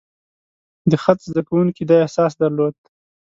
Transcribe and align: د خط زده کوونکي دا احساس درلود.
د 0.91 0.93
خط 1.03 1.19
زده 1.29 1.41
کوونکي 1.49 1.83
دا 1.89 1.95
احساس 2.05 2.31
درلود. 2.41 2.75